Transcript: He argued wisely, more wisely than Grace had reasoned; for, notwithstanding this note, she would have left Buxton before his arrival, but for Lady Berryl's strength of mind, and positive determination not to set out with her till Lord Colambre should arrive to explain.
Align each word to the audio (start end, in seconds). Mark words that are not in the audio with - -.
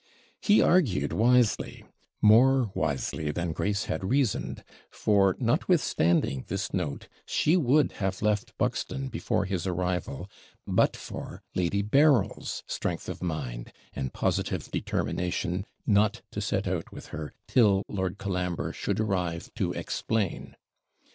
He 0.41 0.63
argued 0.63 1.13
wisely, 1.13 1.85
more 2.23 2.71
wisely 2.73 3.29
than 3.29 3.53
Grace 3.53 3.83
had 3.83 4.03
reasoned; 4.03 4.63
for, 4.89 5.35
notwithstanding 5.37 6.43
this 6.47 6.73
note, 6.73 7.07
she 7.23 7.55
would 7.55 7.91
have 8.01 8.23
left 8.23 8.57
Buxton 8.57 9.09
before 9.09 9.45
his 9.45 9.67
arrival, 9.67 10.27
but 10.65 10.97
for 10.97 11.43
Lady 11.53 11.83
Berryl's 11.83 12.63
strength 12.65 13.09
of 13.09 13.21
mind, 13.21 13.71
and 13.93 14.11
positive 14.11 14.71
determination 14.71 15.67
not 15.85 16.23
to 16.31 16.41
set 16.41 16.67
out 16.67 16.91
with 16.91 17.09
her 17.09 17.31
till 17.47 17.83
Lord 17.87 18.17
Colambre 18.17 18.73
should 18.73 18.99
arrive 18.99 19.51
to 19.53 19.71
explain. 19.73 20.55